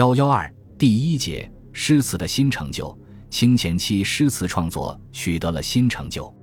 [0.00, 2.98] 幺幺二第一节诗词的新成就。
[3.28, 6.34] 清前期诗词创作取得了新成就。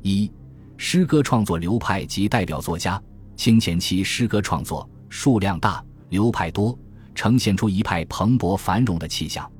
[0.00, 0.30] 一、
[0.76, 3.02] 诗歌创作流派及代表作家。
[3.34, 6.78] 清前期诗歌创作数量大，流派多，
[7.12, 9.50] 呈现出一派蓬勃繁荣的气象。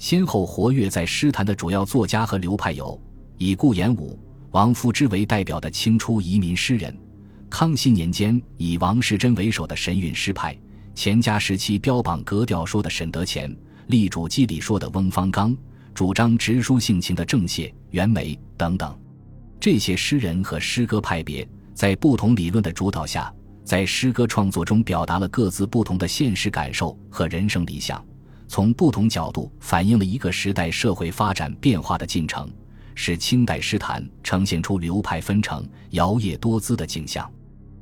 [0.00, 3.00] 先后活跃在诗坛的主要作家和流派有：
[3.36, 4.18] 以顾炎武、
[4.50, 6.92] 王夫之为代表的清初移民诗人；
[7.48, 10.52] 康熙年间以王士祯为首的神韵诗派；
[11.00, 13.56] 乾嘉时期标榜格调说的沈德潜，
[13.86, 15.56] 力主肌理说的翁方刚。
[15.94, 18.98] 主张直抒性情的郑燮、袁枚等等，
[19.60, 28.04] 这些诗人和诗歌派别在不同理论的主导下，在诗歌创作中表达了各自不同的现实感受和人生理想，
[28.48, 32.50] 从不同角度反映了一个时代社会发展变化的进程，
[32.96, 37.30] 使清代诗坛呈现出流派纷呈、摇曳多姿的景象。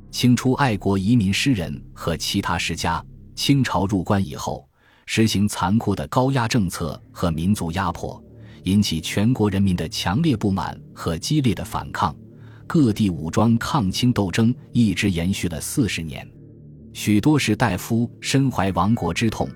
[0.09, 3.03] 清初爱国移民诗人和其他诗家，
[3.35, 4.67] 清朝入关以后。
[5.09, 8.21] 实行残酷的高压政策和民族压迫，
[8.63, 12.13] 引起全国人民的强烈不满和激烈的反抗。
[12.67, 16.29] 各地武装抗清斗争一直延续了四十年。
[16.91, 19.49] 许多士大夫身怀亡国之痛，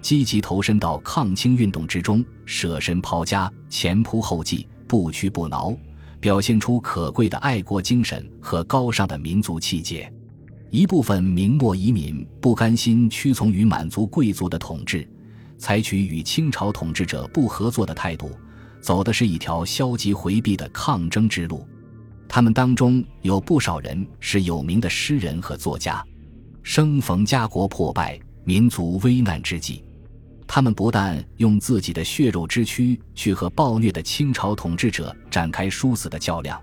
[0.00, 5.76] 积极投身到抗清运动之中，舍身抛家，前仆后继，不屈不挠，
[6.22, 10.10] 表现出可贵的爱国精神和高尚的民族气节。
[10.70, 15.06] 一部分明末移民不甘心屈从于满族贵族的统治，
[15.58, 18.30] 采取与清朝统治者不合作的态度，
[18.80, 21.66] 走的是一条消极回避的抗争之路。
[22.28, 26.02] 他们当中有不少人是有名的诗人和作家。
[26.62, 29.84] 生逢家国破败、民族危难之际，
[30.54, 36.60] 他们不但用自己的血肉之躯去和暴虐的清朝统治者展开殊死的较量。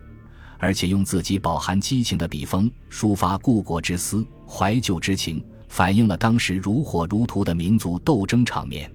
[0.59, 8.93] 而且用自己饱含激情的笔锋抒发故国之思、怀旧之情，反映了当时如火如荼的民族斗争场面。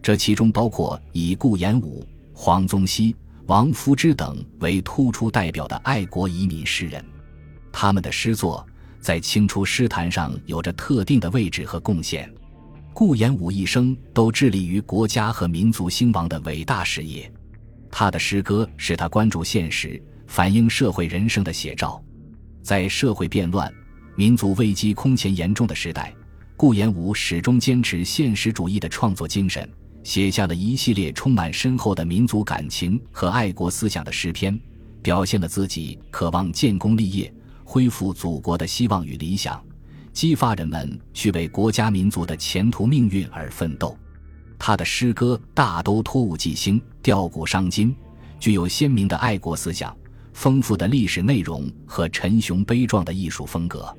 [0.00, 3.16] 这其中包括以顾炎武、黄宗羲、
[3.46, 7.04] 王夫之等为突出代表的爱国移民诗人，
[7.72, 8.64] 他们的诗作
[9.00, 12.32] 在清初诗坛上有着特定的位置和贡献。
[12.98, 17.32] 顾炎武一生都致力于国家和民族兴亡的伟大事业，
[17.92, 20.02] 他的诗歌使他关注现实。
[20.26, 22.02] 反映社会人生的写照，
[22.60, 23.72] 在社会变乱、
[24.16, 26.12] 民族危机空前严重的时代，
[26.56, 29.70] 顾炎武始终坚持现实主义的创作精神，
[30.02, 34.58] 写下了一系列充满深厚的民族感情和爱国思想的诗篇，
[35.04, 37.32] 表现了自己渴望建功立业、
[37.62, 39.64] 恢复祖国的希望与理想，
[40.18, 43.96] 激发人们去为国家民族的前途命运而奋斗。
[44.58, 47.94] 他的诗歌大都托物寄兴、吊古伤今，
[48.40, 49.96] 具有鲜明的爱国思想。
[50.32, 53.96] 丰富的历史内容和沉雄悲壮的艺术风格，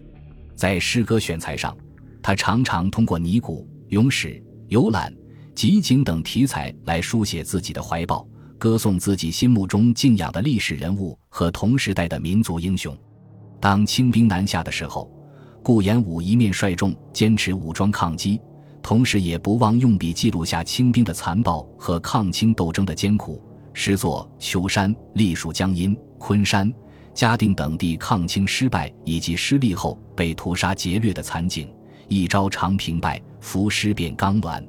[0.57, 1.74] 在诗歌选材上，
[2.22, 5.13] 他常常通过拟古、咏史、游览、
[5.56, 12.94] 集景等题材来书写自己的怀抱，歌颂自己心目中敬仰的历史人物和同时代的民族英雄。
[13.62, 15.09] 当清兵南下的时候，
[15.69, 18.41] 顾炎武一面率众坚持武装抗击，
[18.81, 23.40] 同时也不忘用笔记录下清兵的残暴和抗清斗争的艰苦。
[23.72, 25.96] 诗作《秋山》隶属江阴。
[26.18, 26.74] 昆山、
[27.13, 31.72] 嘉定等地抗清失败以及失利后被屠杀劫掠的惨景，
[32.07, 34.68] 一朝长平败，浮尸变钢鸾。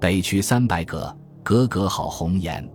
[0.00, 2.66] 北去三百个，格格好红颜。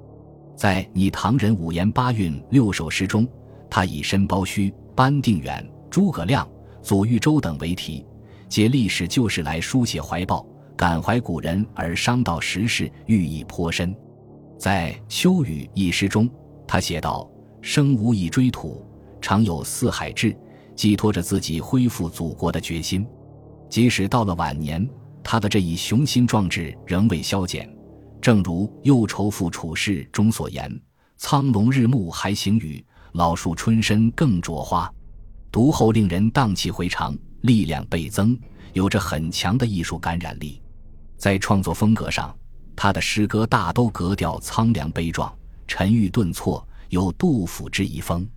[0.56, 3.28] 在《拟唐人五言八韵》六首诗中，
[3.72, 6.48] 他以申包胥、班定远、诸葛亮、
[6.86, 8.06] 祖豫州等为题，
[8.48, 10.46] 借历史旧事来书写怀抱，
[10.78, 13.94] 感怀古人而伤悼时事，寓意颇深。
[14.56, 16.30] 在《秋雨》一诗中，
[16.68, 17.28] 他写道。
[17.60, 18.86] 生无以追土，
[19.20, 20.38] 常有四海志，
[20.76, 23.04] 寄托着自己恢复祖国的决心。
[23.68, 24.88] 即使到了晚年，
[25.24, 27.68] 他的这一雄心壮志仍未消减。
[28.22, 30.80] 正如《又愁赋处世》中所言
[31.18, 34.88] ：“苍龙日暮还行雨，老树春深更着花。”
[35.56, 38.38] 读后令人荡气回肠，力量倍增，
[38.74, 40.62] 有着很强的艺术感染力。
[41.16, 42.36] 在创作风格上，
[42.76, 45.34] 他的诗歌大都格调苍凉悲壮，
[45.66, 46.68] 沉郁顿挫。
[46.90, 48.22] 有杜甫之遗风，《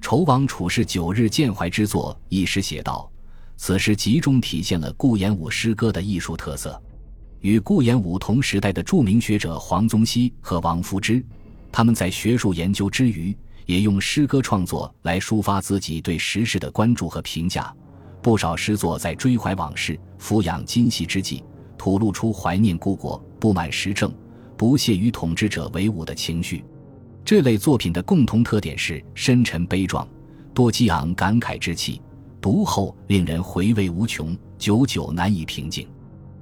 [0.00, 3.12] 愁王处士九日见怀之作》一诗写道
[3.58, 6.82] ：“此诗集中体现了顾炎武诗歌的艺术特色。”
[7.40, 11.22] 与顾炎武同时代的著名学者黄宗羲和王夫之，
[11.70, 13.36] 他们在学术研究之余，
[13.66, 17.74] 也用诗歌创作来抒发自己对时事的关注和评价。
[18.22, 21.44] 不少诗作在追怀往事、抚养今昔之际，
[21.76, 24.10] 吐露出怀念故国、不满时政、
[24.56, 26.64] 不屑与统治者为伍的情绪。
[27.22, 30.08] 这类作品的共同特点是深沉悲壮，
[30.54, 32.00] 多激昂感慨之气，
[32.40, 35.86] 读后令人回味无穷，久久难以平静。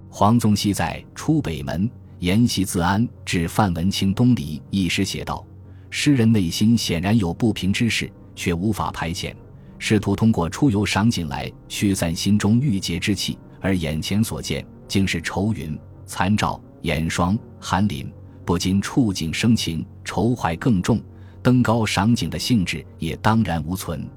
[0.09, 5.45] 黄宗羲在《出北门沿袭自安至范文清东篱》一诗写道
[5.94, 9.35] ：“诗人内心显然有不平之事，却无法排遣，
[9.79, 18.11] 试图通过出游赏景来驱散心中郁结之气，而眼前所见竟是愁云残照、严霜寒林，
[18.43, 20.99] 不禁触景生情，愁怀更重，
[21.43, 24.09] 登高赏景的兴致也当然无存。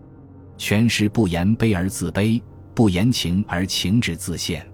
[0.57, 2.41] 全诗不言悲而自悲，
[2.73, 4.65] 不言情而情志自现。”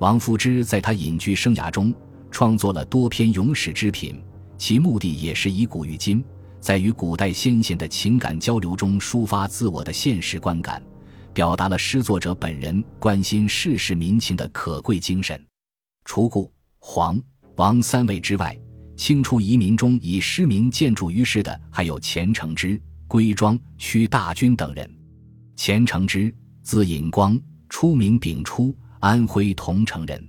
[0.00, 1.94] 王夫之在他隐居生涯中
[2.32, 4.20] 创作了多篇咏史之品，
[4.58, 6.22] 其目的也是以古喻今，
[6.62, 10.80] 在与古代先贤的情感交流中抒发自我的现实观感，
[11.34, 15.44] 表达了诗作者本人关心世事民情的可贵精神。
[16.04, 17.20] 除顾、黄、
[17.56, 18.56] 王三位之外，
[18.96, 24.88] 清初遗民中以诗名建筑于世的还有钱承之、归庄、屈大均等人。
[25.56, 26.32] 钱承之，
[26.62, 27.36] 字隐光，
[27.68, 28.72] 初名秉初。
[29.00, 30.24] 安徽桐城人，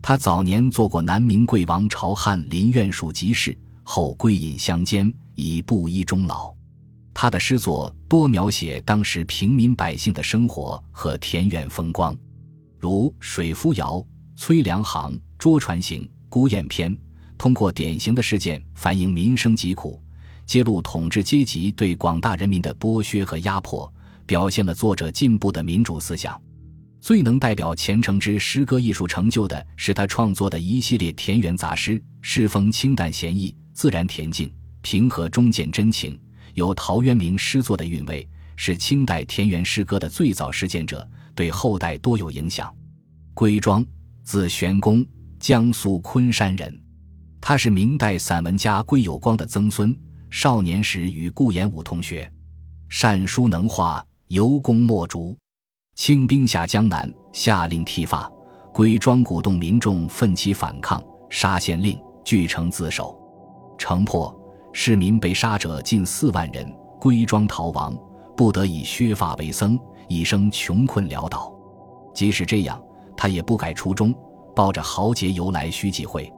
[0.00, 6.54] 他早年做过南明贵王朝翰林院庶吉士，后归隐乡间，以布衣终老。
[7.12, 12.16] 他的诗作多描写当时平民百姓的生活和田园风光，
[12.78, 13.92] 如《水夫谣》
[14.36, 16.92] 《崔良行》《捉船行》《孤雁篇》，
[17.38, 20.02] 通过典型的事件反映民生疾苦，
[20.44, 23.92] 揭露统治阶级对广大人民的剥削和压迫，
[24.26, 26.40] 表现了作者进步的民主思想。
[27.00, 34.50] 最能代表钱承之诗歌艺术成就的是他创作的一系列田园杂诗，诗风清淡闲逸，自然恬静，
[34.84, 36.20] 平和中见真情，
[36.52, 42.72] 有陶渊明诗作的韵味，是清代田园诗歌的最早实践者，对后代多有影响。
[43.32, 43.82] 归庄，
[44.22, 45.02] 字玄公，
[45.40, 46.78] 江苏昆山人，
[47.40, 49.98] 他是明代散文家归有光的曾孙，
[50.28, 52.30] 少年时与顾炎武同学，
[52.90, 55.34] 善书能画，尤工墨竹。
[55.94, 58.30] 清兵下江南，下令剃发，
[58.70, 63.18] 归庄鼓动民众奋起反抗，杀县令，据城自守。
[63.78, 64.32] 城破，
[64.76, 66.68] 市民被杀者近四万人，
[67.00, 67.96] 归庄逃亡，
[68.36, 69.78] 不得以削发为僧，
[70.08, 71.54] 一生穷困潦倒。
[72.12, 72.82] 即使这样，
[73.16, 74.12] 他也不改初衷，
[74.52, 76.30] 抱着豪杰由来须忌讳，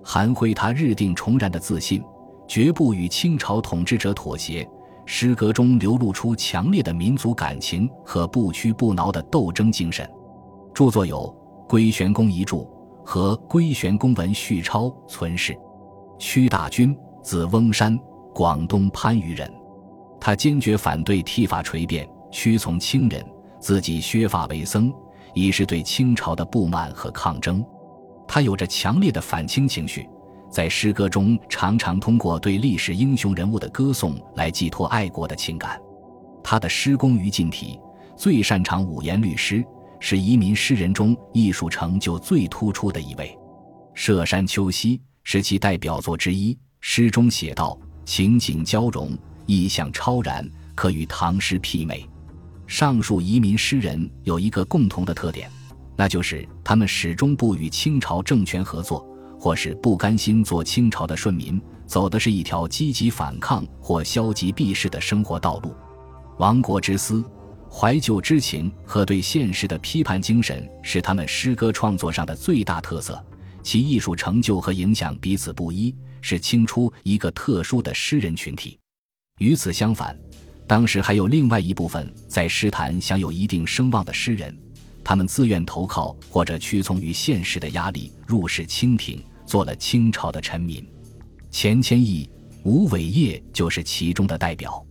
[0.00, 2.00] 含挥他日定重燃的自信，
[2.46, 4.66] 绝不与清朝统治者妥协。
[5.04, 10.08] 诗歌中流露出强烈的民族感情和不屈不挠的斗争精神。
[10.72, 11.18] 著作有
[11.68, 12.56] 《归玄公遗著》
[13.04, 15.58] 和《归玄公文序钞》存世。
[16.20, 17.98] 屈大均，字翁山，
[18.34, 19.50] 广东番禺人。
[20.20, 23.24] 他坚决反对剃发垂辫，屈从清人，
[23.60, 24.92] 自己削发为僧，
[25.34, 27.64] 以示对清朝的不满和抗争。
[28.26, 30.08] 他有着强烈的反清情绪。
[30.50, 35.80] 在诗歌中，常常通过对历史英雄人物的歌颂来寄托爱国的情感。
[36.44, 37.80] 他的诗功于近体，
[38.16, 39.64] 最擅长五言律诗，
[39.98, 43.28] 是移民诗人中艺术成就最突出的一位。
[43.94, 46.56] 《涉山秋夕》是其代表作之一。
[46.84, 52.06] 诗中写道：“情景交融，意象超然，可与唐诗媲美。”
[52.66, 55.48] 上述移民诗人有一个共同的特点，
[55.96, 59.08] 那就是他们始终不与清朝政权合作。
[59.38, 65.74] 或是不甘心做清朝的顺民，走的是一条积极反抗或消极避世的生活道路。
[66.38, 67.24] 亡国之思、
[67.68, 73.20] 怀旧之情和对现实的批判精神是他们诗歌创作上的最大特色，
[73.64, 78.78] 其艺术成就和影响彼此不一，是清初一个特殊的诗人群体。
[79.38, 80.18] 与此相反，
[80.66, 84.56] 当时还有另外一部分在诗坛享有一定声望的诗人，
[85.04, 89.22] 他们自愿投靠或者屈从于现实的压力，入仕清廷。
[89.44, 90.82] 做了清朝的臣民，
[91.50, 92.30] 钱谦益、
[92.62, 94.82] 吴伟业就是其中的代表。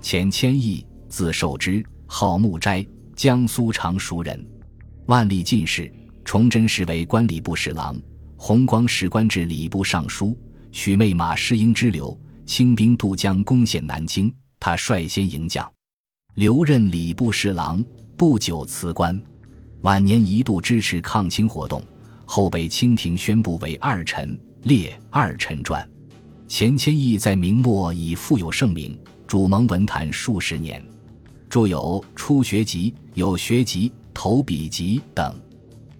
[0.00, 2.84] 钱谦益，字寿之，号木斋，
[3.14, 4.44] 江苏常熟人，
[5.06, 5.92] 万历进士，
[6.24, 7.96] 崇祯时为官礼部侍郎，
[8.36, 10.36] 弘光时官至礼部尚书，
[10.72, 15.70] 许妹马士英之流，清兵渡江攻陷南京，他率先迎将，
[16.34, 17.84] 留任礼部侍郎，
[18.16, 19.20] 不久辞官。
[19.82, 21.82] 晚年一度支持抗清活动。
[22.32, 25.82] 后被清廷宣布为二臣，列《二臣传》。
[26.46, 28.96] 钱谦益在明末已富有盛名，
[29.26, 30.80] 主盟文坛数十年，
[31.48, 35.34] 著有《初学集》《有学集》《投笔集》等。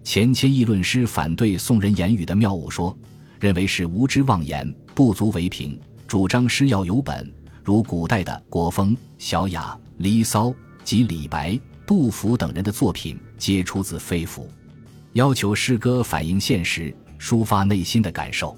[0.04, 2.96] 钱谦益论诗反对宋人言语的谬误说，
[3.40, 5.80] 认为是无知妄言，不足为凭。
[6.06, 7.32] 主张诗要有本，
[7.64, 10.52] 如古代的国风、小雅、离骚
[10.85, 14.42] 及李白、杜甫等人的作品，皆出自肺腑。
[15.14, 18.56] 要求诗歌反映现实，抒发内心的感受。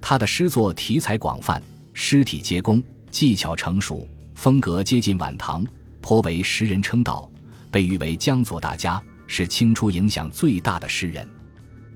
[0.00, 1.62] 他的诗作题材广泛，
[1.92, 5.66] 诗体结工，技巧成熟，风格接近晚唐，
[6.00, 7.30] 颇为时人称道，
[7.70, 11.28] 被誉为江左大家，是清初影响最大的诗人。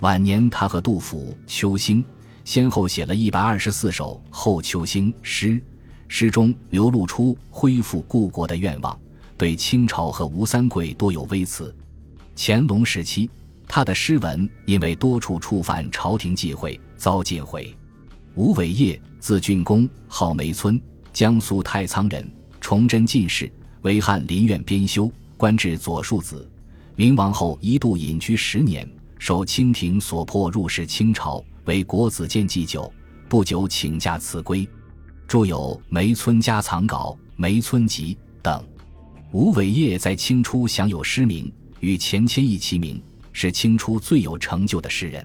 [0.00, 2.04] 晚年，他和杜甫、秋兴
[2.48, 5.62] 先后写了一百二十四首后秋兴诗，
[6.08, 8.98] 诗中流露出恢复故国的愿望，
[9.36, 11.76] 对清朝和吴三桂多有微词。
[12.34, 13.28] 乾隆时期，
[13.66, 17.76] 他的诗文因为多处触犯朝廷忌讳，遭禁毁。
[18.34, 20.80] 吴伟业，字俊公，号梅村，
[21.12, 22.26] 江苏太仓人，
[22.62, 23.52] 崇祯进士，
[23.82, 26.50] 为翰林院编修，官至左庶子。
[26.96, 28.90] 明亡后一度隐居十年。
[29.20, 32.90] 受清廷所迫入仕清朝，为国子监祭酒，
[33.28, 34.66] 不久请假辞归，
[35.26, 38.64] 著有《梅村家藏稿》《梅村集》等。
[39.32, 42.98] 吴伟业在清初享有诗名，与钱谦益齐名，
[43.34, 45.22] 是清初最有成就的诗人。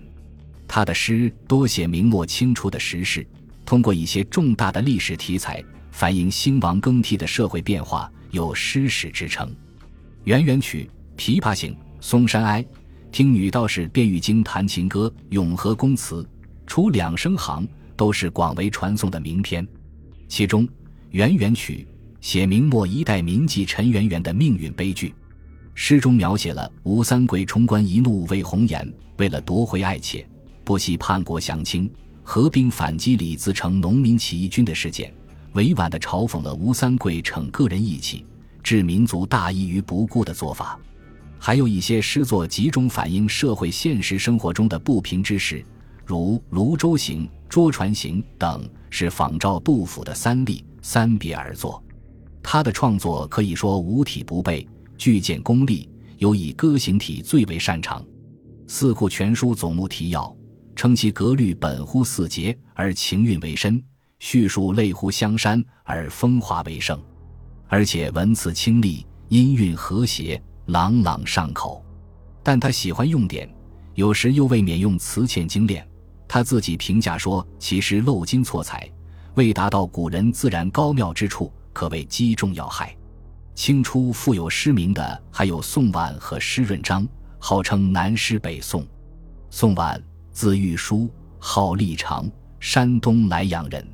[0.67, 3.25] 他的诗多写明末清初的时事，
[3.65, 9.47] 通过一些重大的历史题材，反映兴亡更替的社会变化，有诗史之称。
[10.25, 10.89] 《圆圆曲》
[11.39, 11.71] 《琵琶行》
[12.01, 12.61] 《嵩山哀》。
[13.13, 16.23] 听女道士卞玉京弹琴歌，《永和宫词》
[16.73, 19.63] 除两声行，都是广为传颂的名篇。
[20.27, 20.67] 其中
[21.11, 21.87] 《圆圆曲》
[22.19, 25.13] 写明末一代名妓陈圆圆的命运悲剧，
[25.75, 30.27] 诗中描写了吴三桂冲冠一怒为红颜，为了夺回爱妾，
[30.63, 31.87] 不惜叛国降清，
[32.23, 35.13] 合兵反击李自成农民起义军的事件，
[35.51, 38.25] 委婉地嘲讽了吴三桂逞个人义气、
[38.63, 40.79] 置民族大义于不顾的做法。
[41.37, 45.63] 还有一些诗作集中反映社会现实生活中的不平之事，
[46.05, 51.83] 如《泸州行》《捉船行》等，是仿照杜甫的三吏三别而作。
[52.41, 54.67] 他的创作可以说五体不备，
[54.97, 58.01] 具见功力，尤以歌行体最为擅长。
[58.67, 60.23] 《四库全书总目提要》
[60.75, 63.79] 称其格律本乎四节，而情韵为深；
[64.19, 66.99] 叙述类乎香山，而风华为盛。
[67.67, 70.41] 而且文辞清丽，音韵和谐。
[70.67, 71.83] 朗朗上口，
[72.41, 73.53] 但他喜欢用典，
[73.95, 75.85] 有时又未免用词欠精炼。
[76.33, 78.89] 他自己评价说：“其实漏金错彩，
[79.35, 82.97] 未达到古人自然高妙之处，可谓击中要害。”
[83.53, 88.83] 清初富有诗名的还有宋婉和施润章，号称南诗北宋。
[89.51, 92.27] 宋婉，字玉书，号立长，
[92.59, 93.87] 山东莱阳人，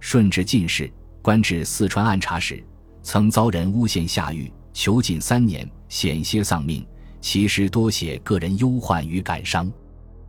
[0.00, 2.62] 顺治进士，官至四川按察使，
[3.02, 4.52] 曾遭人诬陷下狱。
[4.74, 6.86] 囚禁三年，险些丧命。
[7.22, 9.72] 其诗多写个人忧患与感伤。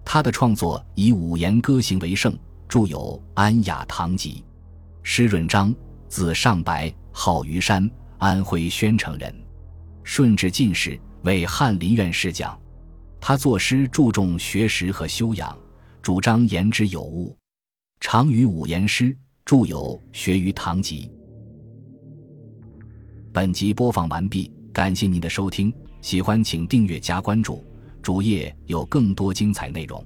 [0.04, 3.00] 他的创作以五言歌行为盛，著有
[3.34, 4.44] 《安雅堂集》。
[5.04, 5.74] 施润章，
[6.08, 9.34] 字尚白，号于山，安徽宣城人，
[10.04, 12.60] 顺治进士，为翰林院侍讲。
[13.20, 15.58] 他作诗注重学识和修养，
[16.02, 17.38] 主张言之有物，
[18.00, 19.16] 常于五言诗，
[19.46, 21.08] 著有《学于堂集》。
[23.32, 27.64] 本集播放完毕，感谢您的收听，喜欢请订阅加关注，
[28.02, 30.04] 主页有更多精彩内容。